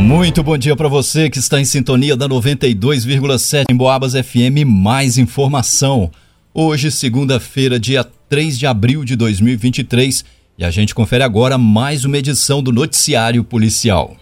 Muito 0.00 0.42
bom 0.42 0.56
dia 0.56 0.74
para 0.74 0.88
você 0.88 1.28
que 1.28 1.38
está 1.38 1.60
em 1.60 1.64
sintonia 1.64 2.16
da 2.16 2.26
92,7 2.26 3.64
em 3.70 3.76
Boabas 3.76 4.14
FM. 4.14 4.64
Mais 4.66 5.18
informação. 5.18 6.10
Hoje, 6.54 6.90
segunda-feira, 6.90 7.78
dia 7.78 8.04
3 8.28 8.58
de 8.58 8.66
abril 8.66 9.04
de 9.04 9.14
2023, 9.14 10.24
e 10.56 10.64
a 10.64 10.70
gente 10.70 10.94
confere 10.94 11.22
agora 11.22 11.58
mais 11.58 12.06
uma 12.06 12.16
edição 12.16 12.62
do 12.62 12.72
Noticiário 12.72 13.44
Policial. 13.44 14.16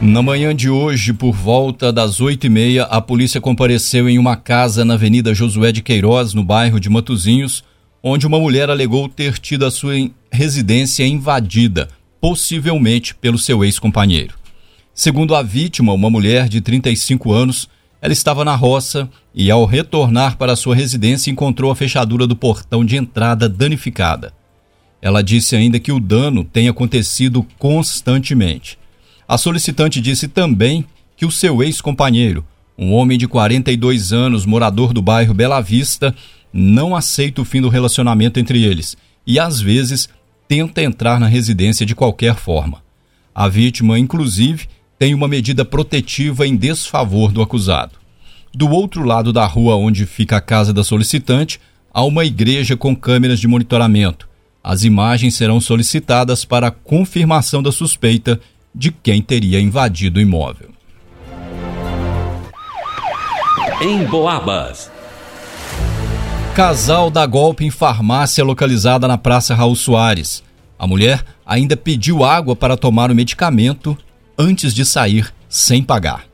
Na 0.00 0.22
manhã 0.22 0.56
de 0.56 0.70
hoje, 0.70 1.12
por 1.12 1.32
volta 1.32 1.92
das 1.92 2.20
oito 2.20 2.46
e 2.46 2.50
meia, 2.50 2.84
a 2.84 3.00
polícia 3.00 3.40
compareceu 3.40 4.08
em 4.08 4.18
uma 4.18 4.34
casa 4.34 4.84
na 4.84 4.94
Avenida 4.94 5.34
Josué 5.34 5.70
de 5.70 5.82
Queiroz, 5.82 6.32
no 6.34 6.42
bairro 6.42 6.80
de 6.80 6.88
Matozinhos, 6.88 7.62
onde 8.02 8.26
uma 8.26 8.38
mulher 8.38 8.68
alegou 8.68 9.08
ter 9.08 9.38
tido 9.38 9.64
a 9.64 9.70
sua 9.70 9.94
residência 10.30 11.06
invadida, 11.06 11.88
possivelmente 12.20 13.14
pelo 13.14 13.38
seu 13.38 13.64
ex-companheiro. 13.64 14.34
Segundo 14.94 15.34
a 15.34 15.42
vítima, 15.42 15.92
uma 15.92 16.10
mulher 16.10 16.48
de 16.48 16.60
35 16.60 17.32
anos, 17.32 17.68
ela 18.00 18.12
estava 18.12 18.44
na 18.44 18.54
roça 18.56 19.08
e, 19.34 19.50
ao 19.50 19.64
retornar 19.64 20.36
para 20.36 20.56
sua 20.56 20.74
residência, 20.74 21.30
encontrou 21.30 21.70
a 21.70 21.76
fechadura 21.76 22.26
do 22.26 22.34
portão 22.34 22.84
de 22.84 22.96
entrada 22.96 23.48
danificada. 23.48 24.34
Ela 25.00 25.22
disse 25.22 25.56
ainda 25.56 25.80
que 25.80 25.92
o 25.92 26.00
dano 26.00 26.44
tem 26.44 26.68
acontecido 26.68 27.46
constantemente. 27.58 28.78
A 29.26 29.38
solicitante 29.38 30.00
disse 30.00 30.28
também 30.28 30.84
que 31.16 31.24
o 31.24 31.30
seu 31.30 31.62
ex-companheiro, 31.62 32.44
um 32.76 32.92
homem 32.92 33.16
de 33.16 33.28
42 33.28 34.12
anos, 34.12 34.44
morador 34.44 34.92
do 34.92 35.00
bairro 35.00 35.32
Bela 35.32 35.60
Vista, 35.60 36.14
não 36.52 36.94
aceita 36.94 37.40
o 37.40 37.44
fim 37.44 37.60
do 37.60 37.68
relacionamento 37.68 38.38
entre 38.38 38.62
eles 38.62 38.96
e, 39.26 39.38
às 39.38 39.60
vezes, 39.60 40.08
tenta 40.46 40.82
entrar 40.82 41.18
na 41.18 41.26
residência 41.26 41.86
de 41.86 41.94
qualquer 41.94 42.34
forma. 42.36 42.82
A 43.34 43.48
vítima, 43.48 43.98
inclusive, 43.98 44.66
tem 44.98 45.14
uma 45.14 45.26
medida 45.26 45.64
protetiva 45.64 46.46
em 46.46 46.54
desfavor 46.54 47.32
do 47.32 47.40
acusado. 47.40 47.92
Do 48.54 48.68
outro 48.68 49.02
lado 49.02 49.32
da 49.32 49.46
rua 49.46 49.76
onde 49.76 50.04
fica 50.04 50.36
a 50.36 50.40
casa 50.40 50.72
da 50.72 50.84
solicitante, 50.84 51.58
há 51.92 52.04
uma 52.04 52.24
igreja 52.24 52.76
com 52.76 52.94
câmeras 52.94 53.40
de 53.40 53.48
monitoramento. 53.48 54.28
As 54.62 54.84
imagens 54.84 55.34
serão 55.34 55.60
solicitadas 55.60 56.44
para 56.44 56.70
confirmação 56.70 57.62
da 57.62 57.72
suspeita 57.72 58.38
de 58.74 58.92
quem 58.92 59.22
teria 59.22 59.58
invadido 59.58 60.18
o 60.18 60.22
imóvel. 60.22 60.70
Em 63.80 64.04
Boabas. 64.04 64.90
Casal 66.54 67.10
dá 67.10 67.24
golpe 67.24 67.64
em 67.64 67.70
farmácia 67.70 68.44
localizada 68.44 69.08
na 69.08 69.16
Praça 69.16 69.54
Raul 69.54 69.74
Soares. 69.74 70.42
A 70.78 70.86
mulher 70.86 71.24
ainda 71.46 71.78
pediu 71.78 72.22
água 72.22 72.54
para 72.54 72.76
tomar 72.76 73.10
o 73.10 73.14
medicamento 73.14 73.96
antes 74.38 74.74
de 74.74 74.84
sair 74.84 75.32
sem 75.48 75.82
pagar. 75.82 76.26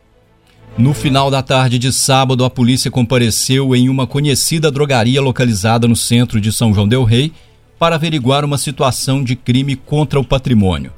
No 0.77 0.93
final 0.93 1.31
da 1.31 1.41
tarde 1.41 1.79
de 1.79 1.93
sábado, 1.93 2.45
a 2.45 2.51
polícia 2.51 2.91
compareceu 2.91 3.77
em 3.77 3.89
uma 3.89 4.09
conhecida 4.09 4.73
drogaria 4.73 5.23
localizada 5.23 5.87
no 5.87 5.95
centro 5.95 6.41
de 6.41 6.53
São 6.53 6.75
João 6.75 6.89
Del 6.89 7.05
Rei 7.05 7.33
para 7.79 7.95
averiguar 7.95 8.45
uma 8.45 8.59
situação 8.59 9.23
de 9.23 9.37
crime 9.37 9.77
contra 9.77 10.19
o 10.19 10.25
patrimônio. 10.25 10.93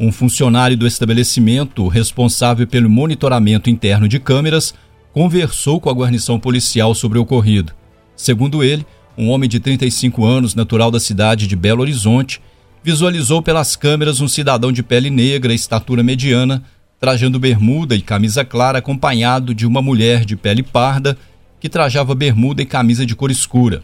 Um 0.00 0.10
funcionário 0.10 0.74
do 0.76 0.86
estabelecimento, 0.86 1.86
responsável 1.86 2.66
pelo 2.66 2.88
monitoramento 2.88 3.68
interno 3.68 4.08
de 4.08 4.18
câmeras, 4.18 4.72
conversou 5.12 5.78
com 5.78 5.90
a 5.90 5.94
guarnição 5.94 6.40
policial 6.40 6.94
sobre 6.94 7.18
o 7.18 7.22
ocorrido. 7.22 7.74
Segundo 8.16 8.62
ele, 8.62 8.86
um 9.16 9.30
homem 9.30 9.48
de 9.48 9.60
35 9.60 10.24
anos, 10.24 10.54
natural 10.54 10.90
da 10.90 11.00
cidade 11.00 11.46
de 11.46 11.56
Belo 11.56 11.82
Horizonte, 11.82 12.40
visualizou 12.82 13.40
pelas 13.40 13.76
câmeras 13.76 14.20
um 14.20 14.28
cidadão 14.28 14.70
de 14.70 14.82
pele 14.82 15.10
negra, 15.10 15.54
estatura 15.54 16.02
mediana, 16.02 16.62
trajando 17.00 17.38
bermuda 17.38 17.94
e 17.94 18.02
camisa 18.02 18.44
clara, 18.44 18.78
acompanhado 18.78 19.54
de 19.54 19.66
uma 19.66 19.80
mulher 19.80 20.24
de 20.24 20.36
pele 20.36 20.62
parda 20.62 21.16
que 21.60 21.68
trajava 21.68 22.14
bermuda 22.14 22.62
e 22.62 22.66
camisa 22.66 23.06
de 23.06 23.16
cor 23.16 23.30
escura. 23.30 23.82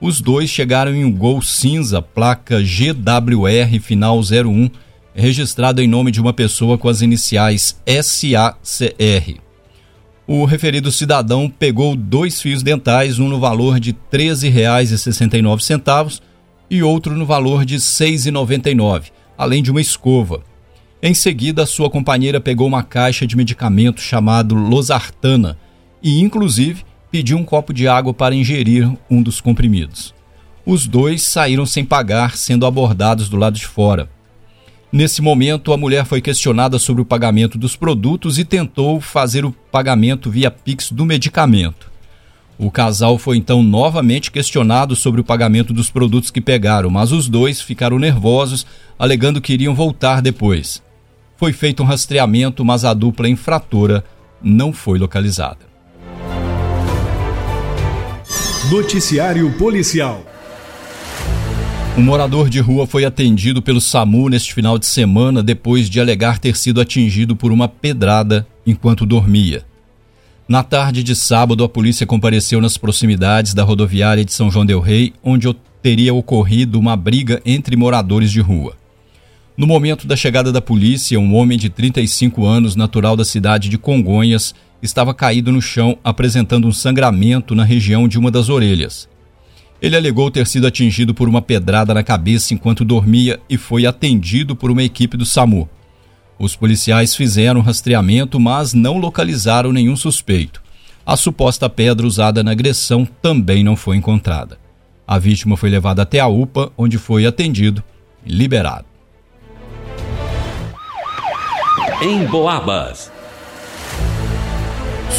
Os 0.00 0.20
dois 0.20 0.50
chegaram 0.50 0.94
em 0.94 1.04
um 1.04 1.12
Gol 1.12 1.40
cinza, 1.40 2.02
placa 2.02 2.60
GWR 2.60 3.80
final 3.80 4.20
01, 4.20 4.70
registrado 5.14 5.80
em 5.80 5.88
nome 5.88 6.10
de 6.10 6.20
uma 6.20 6.34
pessoa 6.34 6.76
com 6.76 6.88
as 6.88 7.00
iniciais 7.00 7.80
SACR. 7.86 9.45
O 10.28 10.44
referido 10.44 10.90
cidadão 10.90 11.48
pegou 11.48 11.94
dois 11.94 12.42
fios 12.42 12.60
dentais, 12.60 13.20
um 13.20 13.28
no 13.28 13.38
valor 13.38 13.78
de 13.78 13.92
R$ 13.92 13.98
13,69 14.12 16.20
e 16.68 16.82
outro 16.82 17.14
no 17.14 17.24
valor 17.24 17.64
de 17.64 17.74
R$ 17.74 17.80
6,99, 17.80 19.12
além 19.38 19.62
de 19.62 19.70
uma 19.70 19.80
escova. 19.80 20.42
Em 21.00 21.14
seguida, 21.14 21.64
sua 21.64 21.88
companheira 21.88 22.40
pegou 22.40 22.66
uma 22.66 22.82
caixa 22.82 23.24
de 23.24 23.36
medicamento 23.36 24.00
chamado 24.00 24.56
Losartana 24.56 25.56
e, 26.02 26.20
inclusive, 26.20 26.82
pediu 27.08 27.38
um 27.38 27.44
copo 27.44 27.72
de 27.72 27.86
água 27.86 28.12
para 28.12 28.34
ingerir 28.34 28.92
um 29.08 29.22
dos 29.22 29.40
comprimidos. 29.40 30.12
Os 30.66 30.88
dois 30.88 31.22
saíram 31.22 31.64
sem 31.64 31.84
pagar, 31.84 32.36
sendo 32.36 32.66
abordados 32.66 33.28
do 33.28 33.36
lado 33.36 33.54
de 33.54 33.66
fora. 33.66 34.10
Nesse 34.96 35.20
momento, 35.20 35.74
a 35.74 35.76
mulher 35.76 36.06
foi 36.06 36.22
questionada 36.22 36.78
sobre 36.78 37.02
o 37.02 37.04
pagamento 37.04 37.58
dos 37.58 37.76
produtos 37.76 38.38
e 38.38 38.46
tentou 38.46 38.98
fazer 38.98 39.44
o 39.44 39.52
pagamento 39.52 40.30
via 40.30 40.50
Pix 40.50 40.90
do 40.90 41.04
medicamento. 41.04 41.90
O 42.58 42.70
casal 42.70 43.18
foi 43.18 43.36
então 43.36 43.62
novamente 43.62 44.30
questionado 44.30 44.96
sobre 44.96 45.20
o 45.20 45.24
pagamento 45.24 45.74
dos 45.74 45.90
produtos 45.90 46.30
que 46.30 46.40
pegaram, 46.40 46.88
mas 46.88 47.12
os 47.12 47.28
dois 47.28 47.60
ficaram 47.60 47.98
nervosos, 47.98 48.66
alegando 48.98 49.38
que 49.38 49.52
iriam 49.52 49.74
voltar 49.74 50.22
depois. 50.22 50.82
Foi 51.36 51.52
feito 51.52 51.82
um 51.82 51.86
rastreamento, 51.86 52.64
mas 52.64 52.82
a 52.82 52.94
dupla 52.94 53.28
infratora 53.28 54.02
não 54.42 54.72
foi 54.72 54.98
localizada. 54.98 55.58
Noticiário 58.70 59.52
Policial 59.58 60.24
um 61.96 62.02
morador 62.02 62.50
de 62.50 62.60
rua 62.60 62.86
foi 62.86 63.06
atendido 63.06 63.62
pelo 63.62 63.80
SAMU 63.80 64.28
neste 64.28 64.52
final 64.52 64.78
de 64.78 64.84
semana 64.84 65.42
depois 65.42 65.88
de 65.88 65.98
alegar 65.98 66.38
ter 66.38 66.54
sido 66.54 66.78
atingido 66.78 67.34
por 67.34 67.50
uma 67.50 67.68
pedrada 67.68 68.46
enquanto 68.66 69.06
dormia. 69.06 69.64
Na 70.46 70.62
tarde 70.62 71.02
de 71.02 71.16
sábado, 71.16 71.64
a 71.64 71.68
polícia 71.68 72.06
compareceu 72.06 72.60
nas 72.60 72.76
proximidades 72.76 73.54
da 73.54 73.64
rodoviária 73.64 74.24
de 74.24 74.32
São 74.32 74.50
João 74.50 74.66
Del 74.66 74.80
Rei, 74.80 75.14
onde 75.24 75.52
teria 75.82 76.12
ocorrido 76.12 76.78
uma 76.78 76.96
briga 76.96 77.40
entre 77.46 77.76
moradores 77.76 78.30
de 78.30 78.40
rua. 78.42 78.76
No 79.56 79.66
momento 79.66 80.06
da 80.06 80.14
chegada 80.14 80.52
da 80.52 80.60
polícia, 80.60 81.18
um 81.18 81.34
homem 81.34 81.56
de 81.56 81.70
35 81.70 82.44
anos, 82.44 82.76
natural 82.76 83.16
da 83.16 83.24
cidade 83.24 83.70
de 83.70 83.78
Congonhas, 83.78 84.54
estava 84.82 85.14
caído 85.14 85.50
no 85.50 85.62
chão 85.62 85.96
apresentando 86.04 86.68
um 86.68 86.72
sangramento 86.72 87.54
na 87.54 87.64
região 87.64 88.06
de 88.06 88.18
uma 88.18 88.30
das 88.30 88.50
orelhas. 88.50 89.08
Ele 89.80 89.96
alegou 89.96 90.30
ter 90.30 90.46
sido 90.46 90.66
atingido 90.66 91.14
por 91.14 91.28
uma 91.28 91.42
pedrada 91.42 91.92
na 91.92 92.02
cabeça 92.02 92.54
enquanto 92.54 92.84
dormia 92.84 93.38
e 93.48 93.58
foi 93.58 93.86
atendido 93.86 94.56
por 94.56 94.70
uma 94.70 94.82
equipe 94.82 95.16
do 95.16 95.26
SAMU. 95.26 95.68
Os 96.38 96.54
policiais 96.54 97.14
fizeram 97.14 97.60
rastreamento, 97.60 98.38
mas 98.38 98.74
não 98.74 98.98
localizaram 98.98 99.72
nenhum 99.72 99.96
suspeito. 99.96 100.62
A 101.04 101.16
suposta 101.16 101.68
pedra 101.68 102.06
usada 102.06 102.42
na 102.42 102.50
agressão 102.50 103.06
também 103.22 103.62
não 103.62 103.76
foi 103.76 103.96
encontrada. 103.96 104.58
A 105.06 105.18
vítima 105.18 105.56
foi 105.56 105.70
levada 105.70 106.02
até 106.02 106.18
a 106.18 106.26
UPA, 106.26 106.72
onde 106.76 106.98
foi 106.98 107.26
atendido 107.26 107.82
e 108.24 108.32
liberado. 108.32 108.86
Em 112.02 112.26
Boabas. 112.26 113.10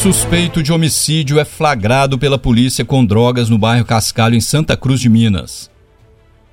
Suspeito 0.08 0.64
de 0.64 0.72
homicídio 0.72 1.38
é 1.38 1.44
flagrado 1.44 2.18
pela 2.18 2.40
polícia 2.40 2.86
com 2.86 3.06
drogas 3.06 3.50
no 3.50 3.58
bairro 3.58 3.84
Cascalho, 3.84 4.36
em 4.36 4.40
Santa 4.40 4.78
Cruz 4.78 5.02
de 5.02 5.10
Minas. 5.10 5.70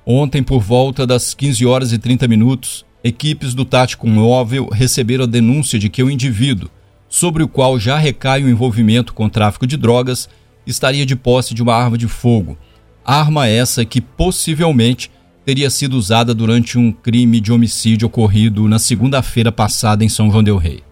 Ontem, 0.05 0.43
por 0.43 0.59
volta 0.59 1.07
das 1.07 1.33
15 1.33 1.65
horas 1.65 1.93
e 1.93 1.97
30 1.97 2.27
minutos, 2.27 2.85
equipes 3.01 3.53
do 3.53 3.63
Tático 3.63 4.09
Móvel 4.09 4.67
receberam 4.69 5.23
a 5.23 5.27
denúncia 5.27 5.79
de 5.79 5.87
que 5.87 6.03
o 6.03 6.11
indivíduo, 6.11 6.69
sobre 7.07 7.43
o 7.43 7.47
qual 7.47 7.79
já 7.79 7.97
recai 7.97 8.43
o 8.43 8.49
envolvimento 8.49 9.13
com 9.13 9.29
tráfico 9.29 9.65
de 9.65 9.77
drogas, 9.77 10.27
estaria 10.67 11.05
de 11.05 11.15
posse 11.15 11.53
de 11.53 11.63
uma 11.63 11.75
arma 11.75 11.97
de 11.97 12.09
fogo. 12.09 12.57
Arma 13.05 13.47
essa 13.47 13.85
que 13.85 14.01
possivelmente 14.01 15.09
teria 15.45 15.69
sido 15.69 15.95
usada 15.95 16.33
durante 16.33 16.77
um 16.77 16.91
crime 16.91 17.39
de 17.39 17.53
homicídio 17.53 18.07
ocorrido 18.07 18.67
na 18.67 18.79
segunda-feira 18.79 19.49
passada 19.49 20.03
em 20.03 20.09
São 20.09 20.29
João 20.29 20.43
Del 20.43 20.57
Rei. 20.57 20.83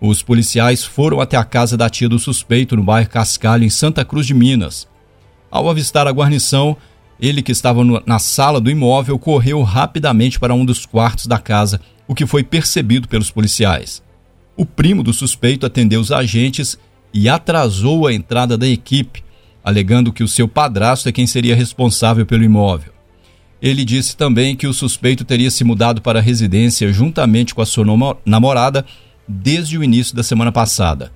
Os 0.00 0.22
policiais 0.22 0.84
foram 0.84 1.20
até 1.20 1.36
a 1.36 1.44
casa 1.44 1.76
da 1.76 1.90
tia 1.90 2.08
do 2.08 2.18
suspeito 2.18 2.76
no 2.76 2.84
bairro 2.84 3.08
Cascalho, 3.08 3.64
em 3.64 3.70
Santa 3.70 4.04
Cruz 4.04 4.26
de 4.26 4.34
Minas. 4.34 4.86
Ao 5.50 5.68
avistar 5.68 6.06
a 6.06 6.12
guarnição, 6.12 6.76
ele 7.20 7.42
que 7.42 7.50
estava 7.50 7.82
no, 7.82 8.00
na 8.06 8.18
sala 8.18 8.60
do 8.60 8.70
imóvel 8.70 9.18
correu 9.18 9.60
rapidamente 9.62 10.38
para 10.38 10.54
um 10.54 10.64
dos 10.64 10.86
quartos 10.86 11.26
da 11.26 11.38
casa, 11.38 11.80
o 12.06 12.14
que 12.14 12.26
foi 12.26 12.44
percebido 12.44 13.08
pelos 13.08 13.30
policiais. 13.30 14.02
O 14.56 14.64
primo 14.64 15.02
do 15.02 15.12
suspeito 15.12 15.66
atendeu 15.66 16.00
os 16.00 16.12
agentes 16.12 16.78
e 17.12 17.28
atrasou 17.28 18.06
a 18.06 18.12
entrada 18.12 18.56
da 18.56 18.68
equipe, 18.68 19.24
alegando 19.64 20.12
que 20.12 20.22
o 20.22 20.28
seu 20.28 20.46
padrasto 20.46 21.08
é 21.08 21.12
quem 21.12 21.26
seria 21.26 21.56
responsável 21.56 22.24
pelo 22.24 22.44
imóvel. 22.44 22.92
Ele 23.60 23.84
disse 23.84 24.16
também 24.16 24.54
que 24.54 24.68
o 24.68 24.72
suspeito 24.72 25.24
teria 25.24 25.50
se 25.50 25.64
mudado 25.64 26.00
para 26.00 26.20
a 26.20 26.22
residência 26.22 26.92
juntamente 26.92 27.52
com 27.52 27.60
a 27.60 27.66
sua 27.66 27.84
namorada 28.24 28.86
desde 29.28 29.76
o 29.76 29.84
início 29.84 30.16
da 30.16 30.22
semana 30.22 30.50
passada. 30.50 31.12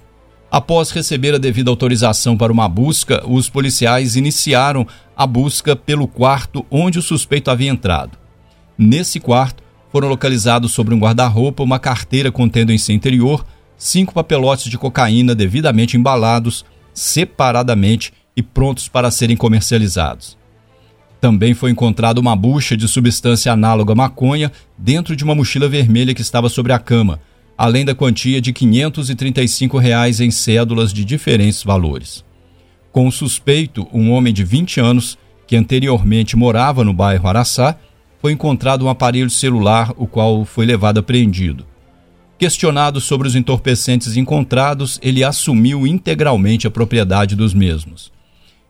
Após 0.51 0.91
receber 0.91 1.35
a 1.35 1.39
devida 1.39 1.71
autorização 1.71 2.37
para 2.37 2.53
uma 2.53 2.69
busca, 2.69 3.27
os 3.27 3.49
policiais 3.49 4.17
iniciaram 4.17 4.87
a 5.17 5.27
busca 5.27 5.75
pelo 5.75 6.07
quarto 6.07 6.67
onde 6.71 6.99
o 6.99 7.03
suspeito 7.03 7.51
havia 7.51 7.71
entrado. 7.71 8.19
Nesse 8.77 9.19
quarto, 9.19 9.63
foram 9.91 10.09
localizados 10.09 10.73
sobre 10.73 10.95
um 10.95 10.99
guarda-roupa 10.99 11.63
uma 11.63 11.79
carteira 11.79 12.31
contendo 12.31 12.73
em 12.73 12.79
seu 12.79 12.95
interior 12.95 13.45
cinco 13.77 14.13
papelotes 14.13 14.71
de 14.71 14.79
cocaína 14.79 15.35
devidamente 15.35 15.97
embalados, 15.97 16.65
separadamente 16.95 18.13
e 18.37 18.43
prontos 18.43 18.89
para 18.89 19.11
serem 19.11 19.37
comercializados. 19.37 20.37
Também 21.21 21.55
foi 21.55 21.71
encontrada 21.71 22.21
uma 22.21 22.35
bucha 22.35 22.77
de 22.77 22.89
substância 22.89 23.53
análoga 23.53 23.93
à 23.93 23.97
maconha 23.97 24.51
dentro 24.77 25.15
de 25.15 25.25
uma 25.25 25.35
mochila 25.35 25.69
vermelha 25.69 26.15
que 26.15 26.23
estava 26.23 26.49
sobre 26.49 26.73
a 26.73 26.79
cama, 26.79 27.21
além 27.63 27.85
da 27.85 27.95
quantia 27.95 28.41
de 28.41 28.53
535 28.53 29.79
reais 29.79 30.21
em 30.21 30.33
cédulas 30.33 30.93
de 30.93 31.05
diferentes 31.05 31.63
valores. 31.63 32.25
Com 32.91 33.07
o 33.07 33.13
suspeito, 33.13 33.87
um 33.93 34.11
homem 34.11 34.35
de 34.35 34.43
20 34.43 34.81
anos, 34.81 35.17
que 35.47 35.55
anteriormente 35.55 36.35
morava 36.35 36.83
no 36.83 36.93
bairro 36.93 37.29
Araçá, 37.29 37.79
foi 38.21 38.33
encontrado 38.33 38.85
um 38.85 38.89
aparelho 38.89 39.31
celular, 39.31 39.93
o 39.97 40.09
qual 40.09 40.45
foi 40.45 40.67
levado 40.67 40.99
apreendido. 40.99 41.65
Questionado 42.37 43.01
sobre 43.01 43.29
os 43.29 43.37
entorpecentes 43.37 44.17
encontrados, 44.17 44.99
ele 45.01 45.23
assumiu 45.23 45.87
integralmente 45.87 46.67
a 46.67 46.71
propriedade 46.71 47.37
dos 47.37 47.55
mesmos. 47.55 48.11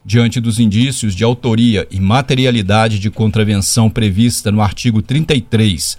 Diante 0.05 0.39
dos 0.39 0.61
indícios 0.61 1.15
de 1.15 1.25
autoria 1.25 1.89
e 1.91 1.99
materialidade 1.99 2.99
de 2.99 3.11
contravenção 3.11 3.89
prevista 3.89 4.53
no 4.53 4.61
artigo 4.61 5.01
33 5.01 5.97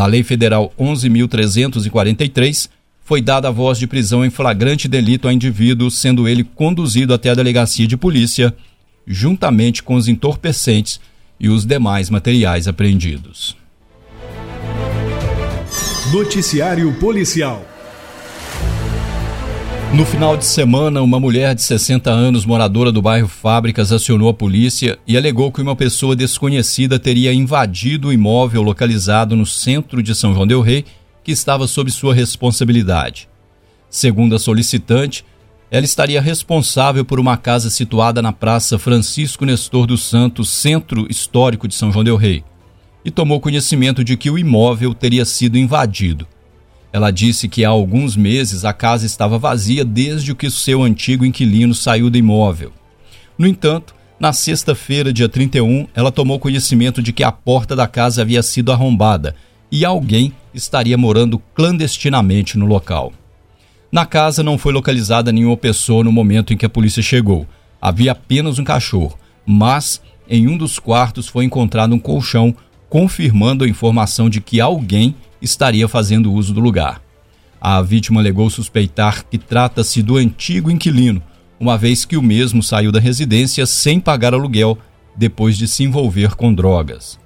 da 0.00 0.06
Lei 0.06 0.22
Federal 0.22 0.72
11.343, 0.80 2.70
foi 3.04 3.20
dada 3.20 3.48
a 3.48 3.50
voz 3.50 3.76
de 3.78 3.86
prisão 3.86 4.24
em 4.24 4.30
flagrante 4.30 4.88
delito 4.88 5.28
ao 5.28 5.32
indivíduo, 5.32 5.90
sendo 5.90 6.26
ele 6.26 6.42
conduzido 6.42 7.12
até 7.12 7.28
a 7.28 7.34
delegacia 7.34 7.86
de 7.86 7.98
polícia, 7.98 8.56
juntamente 9.06 9.82
com 9.82 9.96
os 9.96 10.08
entorpecentes 10.08 10.98
e 11.38 11.50
os 11.50 11.66
demais 11.66 12.08
materiais 12.08 12.66
apreendidos. 12.66 13.54
Noticiário 16.10 16.94
Policial 16.94 17.62
no 19.92 20.06
final 20.06 20.36
de 20.36 20.44
semana, 20.44 21.02
uma 21.02 21.18
mulher 21.18 21.54
de 21.54 21.62
60 21.62 22.10
anos, 22.10 22.44
moradora 22.44 22.92
do 22.92 23.02
bairro 23.02 23.26
Fábricas, 23.26 23.90
acionou 23.90 24.28
a 24.28 24.34
polícia 24.34 24.98
e 25.06 25.16
alegou 25.16 25.50
que 25.50 25.60
uma 25.60 25.74
pessoa 25.74 26.14
desconhecida 26.14 26.98
teria 26.98 27.32
invadido 27.32 28.08
o 28.08 28.12
imóvel 28.12 28.62
localizado 28.62 29.34
no 29.34 29.44
centro 29.44 30.00
de 30.00 30.14
São 30.14 30.32
João 30.32 30.46
Del 30.46 30.60
Rei, 30.60 30.84
que 31.24 31.32
estava 31.32 31.66
sob 31.66 31.90
sua 31.90 32.14
responsabilidade. 32.14 33.28
Segundo 33.90 34.36
a 34.36 34.38
solicitante, 34.38 35.24
ela 35.72 35.84
estaria 35.84 36.20
responsável 36.20 37.04
por 37.04 37.18
uma 37.18 37.36
casa 37.36 37.68
situada 37.68 38.22
na 38.22 38.32
Praça 38.32 38.78
Francisco 38.78 39.44
Nestor 39.44 39.86
dos 39.86 40.04
Santos, 40.04 40.50
centro 40.50 41.06
histórico 41.10 41.66
de 41.66 41.74
São 41.74 41.90
João 41.90 42.04
Del 42.04 42.16
Rei, 42.16 42.44
e 43.04 43.10
tomou 43.10 43.40
conhecimento 43.40 44.04
de 44.04 44.16
que 44.16 44.30
o 44.30 44.38
imóvel 44.38 44.94
teria 44.94 45.24
sido 45.24 45.58
invadido. 45.58 46.28
Ela 46.92 47.10
disse 47.10 47.48
que 47.48 47.64
há 47.64 47.68
alguns 47.68 48.16
meses 48.16 48.64
a 48.64 48.72
casa 48.72 49.06
estava 49.06 49.38
vazia 49.38 49.84
desde 49.84 50.34
que 50.34 50.50
seu 50.50 50.82
antigo 50.82 51.24
inquilino 51.24 51.74
saiu 51.74 52.10
do 52.10 52.18
imóvel. 52.18 52.72
No 53.38 53.46
entanto, 53.46 53.94
na 54.18 54.32
sexta-feira, 54.32 55.12
dia 55.12 55.28
31, 55.28 55.86
ela 55.94 56.12
tomou 56.12 56.38
conhecimento 56.38 57.02
de 57.02 57.12
que 57.12 57.24
a 57.24 57.32
porta 57.32 57.74
da 57.74 57.86
casa 57.86 58.22
havia 58.22 58.42
sido 58.42 58.72
arrombada 58.72 59.34
e 59.72 59.84
alguém 59.84 60.32
estaria 60.52 60.98
morando 60.98 61.38
clandestinamente 61.54 62.58
no 62.58 62.66
local. 62.66 63.12
Na 63.90 64.04
casa 64.04 64.42
não 64.42 64.58
foi 64.58 64.72
localizada 64.72 65.32
nenhuma 65.32 65.56
pessoa 65.56 66.04
no 66.04 66.12
momento 66.12 66.52
em 66.52 66.56
que 66.56 66.66
a 66.66 66.70
polícia 66.70 67.02
chegou. 67.02 67.46
Havia 67.80 68.12
apenas 68.12 68.58
um 68.58 68.64
cachorro, 68.64 69.18
mas 69.46 70.02
em 70.28 70.46
um 70.48 70.56
dos 70.56 70.78
quartos 70.78 71.26
foi 71.26 71.44
encontrado 71.44 71.94
um 71.94 71.98
colchão, 71.98 72.54
confirmando 72.88 73.64
a 73.64 73.68
informação 73.68 74.28
de 74.28 74.40
que 74.40 74.60
alguém 74.60 75.14
estaria 75.40 75.86
fazendo 75.88 76.32
uso 76.32 76.52
do 76.52 76.60
lugar. 76.60 77.00
A 77.60 77.80
vítima 77.82 78.20
alegou 78.20 78.48
suspeitar 78.48 79.24
que 79.26 79.36
trata-se 79.36 80.02
do 80.02 80.16
antigo 80.16 80.70
inquilino, 80.70 81.22
uma 81.58 81.76
vez 81.76 82.04
que 82.04 82.16
o 82.16 82.22
mesmo 82.22 82.62
saiu 82.62 82.90
da 82.90 82.98
residência 82.98 83.66
sem 83.66 84.00
pagar 84.00 84.32
aluguel 84.32 84.78
depois 85.14 85.58
de 85.58 85.68
se 85.68 85.84
envolver 85.84 86.34
com 86.34 86.54
drogas. 86.54 87.18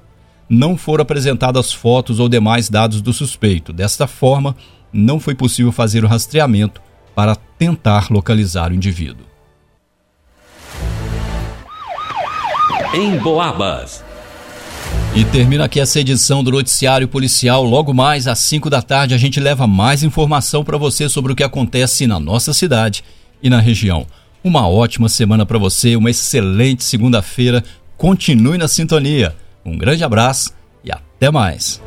Não 0.49 0.76
foram 0.76 1.02
apresentadas 1.02 1.72
fotos 1.72 2.19
ou 2.19 2.28
demais 2.28 2.69
dados 2.69 3.00
do 3.00 3.12
suspeito. 3.12 3.72
Desta 3.72 4.06
forma, 4.06 4.56
não 4.93 5.20
foi 5.20 5.34
possível 5.34 5.72
fazer 5.72 6.05
o 6.05 6.08
rastreamento 6.08 6.82
para 7.14 7.37
tentar 7.37 8.11
localizar 8.11 8.72
o 8.72 8.75
indivíduo. 8.75 9.26
Em 12.93 13.19
Boabas. 13.19 14.05
E 15.16 15.25
termina 15.25 15.66
aqui 15.66 15.78
essa 15.78 16.00
edição 16.00 16.43
do 16.43 16.50
Noticiário 16.50 17.06
Policial. 17.06 17.62
Logo 17.62 17.94
mais 17.94 18.26
às 18.26 18.40
5 18.40 18.69
da 18.69 18.82
tarde 18.82 19.14
a 19.14 19.19
gente 19.19 19.38
leva 19.38 19.64
mais 19.64 20.02
informação 20.02 20.64
para 20.64 20.76
você 20.76 21.08
sobre 21.08 21.32
o 21.32 21.37
que 21.37 21.44
acontece 21.44 22.05
na 22.05 22.19
nossa 22.19 22.52
cidade 22.52 23.05
e 23.40 23.49
na 23.49 23.61
região. 23.61 24.08
Uma 24.43 24.69
ótima 24.69 25.08
semana 25.08 25.46
para 25.46 25.56
você, 25.56 25.94
uma 25.94 26.11
excelente 26.11 26.82
segunda-feira. 26.82 27.62
Continue 27.96 28.58
na 28.58 28.66
sintonia. 28.66 29.37
Um 29.64 29.78
grande 29.78 30.02
abraço 30.02 30.52
e 30.82 30.90
até 30.90 31.31
mais. 31.31 31.81